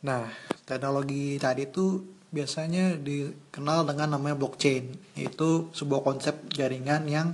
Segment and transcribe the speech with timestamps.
[0.00, 0.24] Nah,
[0.64, 2.00] teknologi tadi itu
[2.32, 4.86] biasanya dikenal dengan namanya blockchain,
[5.18, 7.28] yaitu sebuah konsep jaringan yang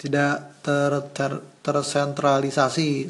[0.00, 1.44] tidak ter, ter,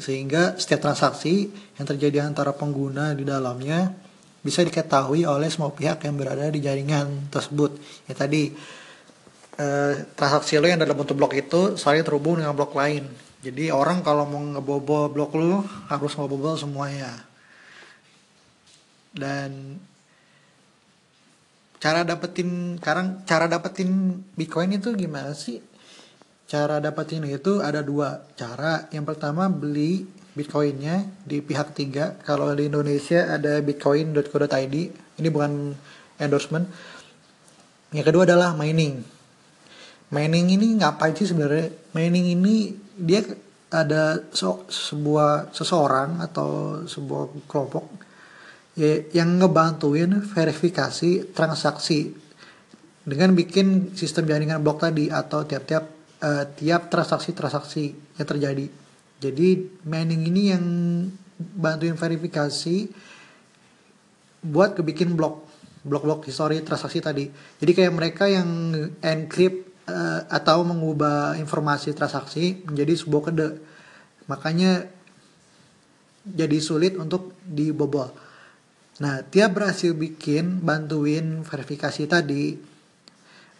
[0.03, 3.95] sehingga setiap transaksi yang terjadi antara pengguna di dalamnya
[4.43, 7.79] bisa diketahui oleh semua pihak yang berada di jaringan tersebut.
[8.05, 8.51] Ya tadi
[9.55, 13.07] eh, transaksi lo yang dalam bentuk blok itu saling terhubung dengan blok lain.
[13.41, 17.30] Jadi orang kalau mau ngebobol blok lo harus ngebobol semuanya
[19.11, 19.79] dan
[21.81, 25.59] cara dapetin sekarang cara dapetin bitcoin itu gimana sih?
[26.47, 28.87] Cara dapetin itu ada dua cara.
[28.91, 30.03] Yang pertama beli
[30.35, 32.19] bitcoinnya di pihak tiga.
[32.23, 34.75] Kalau di Indonesia ada bitcoin.co.id
[35.19, 35.75] ini bukan
[36.19, 36.67] endorsement.
[37.91, 39.03] Yang kedua adalah mining.
[40.11, 41.71] Mining ini ngapain sih sebenarnya?
[41.95, 43.23] Mining ini dia
[43.71, 48.10] ada so, sebuah seseorang atau sebuah kelompok
[48.75, 52.13] ya, yang ngebantuin verifikasi transaksi
[53.01, 55.83] dengan bikin sistem jaringan blok tadi atau tiap-tiap
[56.21, 58.65] uh, tiap transaksi-transaksi yang terjadi.
[59.21, 59.47] Jadi
[59.85, 60.65] mining ini yang
[61.41, 62.89] bantuin verifikasi
[64.41, 65.49] buat kebikin blok
[65.81, 67.25] blok-blok histori transaksi tadi.
[67.57, 73.49] Jadi kayak mereka yang encrypt uh, atau mengubah informasi transaksi menjadi sebuah kode.
[74.29, 74.85] Makanya
[76.21, 78.13] jadi sulit untuk dibobol.
[79.01, 82.53] Nah, dia berhasil bikin bantuin verifikasi tadi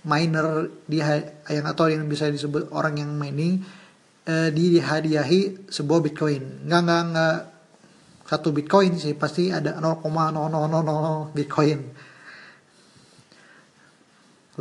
[0.06, 1.18] miner dia
[1.50, 3.62] yang atau yang bisa disebut orang yang mining
[4.30, 6.70] eh, dihadiahi sebuah bitcoin.
[6.70, 7.38] Nggak nggak nggak
[8.30, 11.80] satu bitcoin sih pasti ada 0,0000 bitcoin.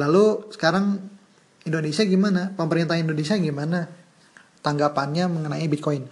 [0.01, 0.97] Lalu sekarang
[1.69, 2.51] Indonesia gimana?
[2.57, 3.85] Pemerintah Indonesia gimana
[4.65, 6.09] tanggapannya mengenai bitcoin?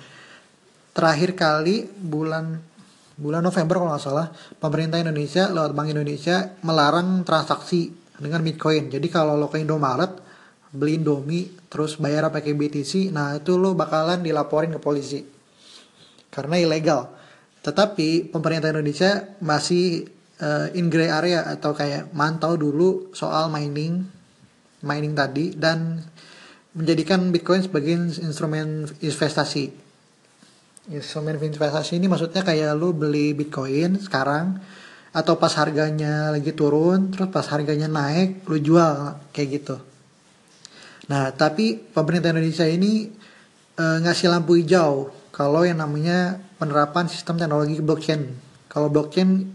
[0.93, 2.61] Terakhir kali bulan
[3.19, 4.31] bulan November kalau nggak salah
[4.63, 8.91] pemerintah Indonesia lewat Bank Indonesia melarang transaksi dengan Bitcoin.
[8.95, 10.23] Jadi kalau lo ke Indomaret
[10.71, 15.21] beli Indomie terus bayar pakai BTC, nah itu lo bakalan dilaporin ke polisi
[16.31, 17.11] karena ilegal.
[17.65, 20.07] Tetapi pemerintah Indonesia masih
[20.39, 24.07] uh, in gray area atau kayak mantau dulu soal mining
[24.87, 25.99] mining tadi dan
[26.79, 29.88] menjadikan Bitcoin sebagai instrumen investasi
[30.89, 34.57] instrumen investasi ini maksudnya kayak lu beli bitcoin sekarang
[35.13, 39.77] atau pas harganya lagi turun terus pas harganya naik lu jual kayak gitu.
[41.09, 43.09] Nah tapi pemerintah Indonesia ini
[43.77, 48.23] e, ngasih lampu hijau kalau yang namanya penerapan sistem teknologi blockchain.
[48.69, 49.49] Kalau blockchain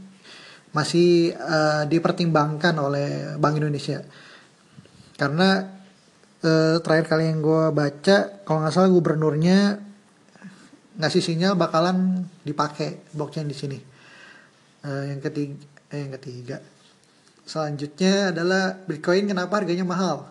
[0.74, 1.58] masih e,
[1.90, 4.02] dipertimbangkan oleh Bank Indonesia.
[5.14, 5.70] Karena
[6.42, 9.93] e, terakhir kali yang gue baca kalau nggak salah gubernurnya
[10.98, 13.80] ngasih sinyal bakalan dipakai blockchain di sini.
[14.84, 15.56] Uh, yang ketiga,
[15.96, 16.58] eh, yang ketiga,
[17.48, 19.26] selanjutnya adalah Bitcoin.
[19.26, 20.28] Kenapa harganya mahal?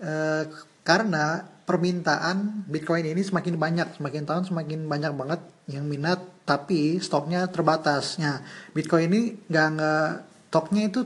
[0.00, 0.48] Uh,
[0.86, 5.40] karena permintaan Bitcoin ini semakin banyak, semakin tahun semakin banyak banget
[5.70, 8.42] yang minat, tapi stoknya terbatasnya.
[8.74, 10.08] Bitcoin ini nggak nggak
[10.50, 11.00] stoknya itu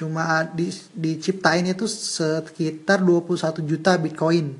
[0.00, 4.56] cuma di diciptain itu sekitar 21 juta Bitcoin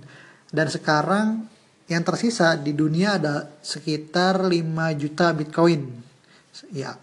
[0.53, 1.49] dan sekarang
[1.91, 4.55] yang tersisa di dunia ada sekitar 5
[4.95, 5.91] juta Bitcoin.
[6.71, 6.95] Ya.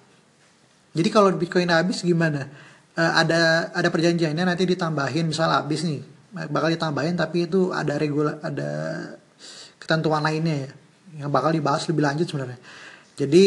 [0.96, 2.48] Jadi kalau Bitcoin habis gimana?
[2.96, 6.02] Uh, ada ada perjanjiannya nanti ditambahin misal habis nih
[6.50, 8.72] bakal ditambahin tapi itu ada regula ada
[9.78, 10.72] ketentuan lainnya ya
[11.22, 12.60] yang bakal dibahas lebih lanjut sebenarnya.
[13.18, 13.46] Jadi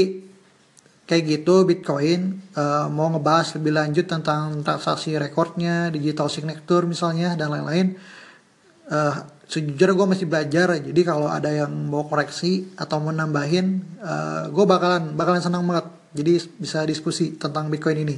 [1.06, 7.50] kayak gitu Bitcoin uh, mau ngebahas lebih lanjut tentang transaksi rekornya, digital signature misalnya dan
[7.50, 7.99] lain-lain.
[8.91, 9.15] Uh,
[9.47, 10.75] sejujurnya gue masih belajar.
[10.83, 15.87] Jadi kalau ada yang mau koreksi atau mau nambahin uh, gue bakalan bakalan senang banget.
[16.11, 18.17] Jadi bisa diskusi tentang bitcoin ini.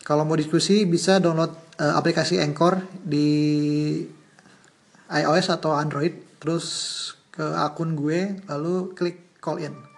[0.00, 3.28] Kalau mau diskusi bisa download uh, aplikasi Anchor di
[5.12, 6.40] iOS atau Android.
[6.40, 6.66] Terus
[7.28, 9.97] ke akun gue lalu klik call in